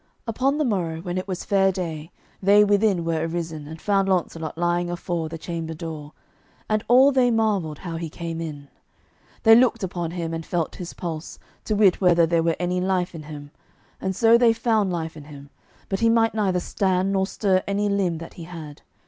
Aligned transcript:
Upon 0.25 0.57
the 0.57 0.65
morrow, 0.65 0.99
when 1.01 1.19
it 1.19 1.27
was 1.27 1.45
fair 1.45 1.71
day, 1.71 2.11
they 2.41 2.63
within 2.63 3.05
were 3.05 3.21
arisen, 3.23 3.67
and 3.67 3.79
found 3.79 4.09
Launcelot 4.09 4.57
lying 4.57 4.89
afore 4.89 5.29
the 5.29 5.37
chamber 5.37 5.75
door, 5.75 6.13
and 6.67 6.83
all 6.87 7.11
they 7.11 7.29
marvelled 7.29 7.77
how 7.77 7.97
he 7.97 8.09
came 8.09 8.41
in. 8.41 8.67
They 9.43 9.55
looked 9.55 9.83
upon 9.83 10.09
him, 10.09 10.33
and 10.33 10.43
felt 10.43 10.77
his 10.77 10.93
pulse, 10.95 11.37
to 11.65 11.75
wit 11.75 12.01
whether 12.01 12.25
there 12.25 12.41
were 12.41 12.55
any 12.59 12.81
life 12.81 13.13
in 13.13 13.21
him. 13.29 13.51
And 14.01 14.15
so 14.15 14.39
they 14.39 14.53
found 14.53 14.91
life 14.91 15.15
in 15.15 15.25
him, 15.25 15.51
but 15.87 15.99
he 15.99 16.09
might 16.09 16.33
neither 16.33 16.59
stand 16.61 17.11
nor 17.13 17.27
stir 17.27 17.61
any 17.67 17.87
limb 17.87 18.17
that 18.17 18.33
he 18.33 18.45
had. 18.45 18.81